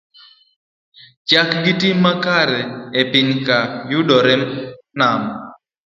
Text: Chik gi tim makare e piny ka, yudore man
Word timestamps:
Chik 1.27 1.49
gi 1.63 1.73
tim 1.79 1.97
makare 2.03 2.61
e 2.99 3.01
piny 3.11 3.31
ka, 3.45 3.59
yudore 3.91 4.35
man 4.97 5.21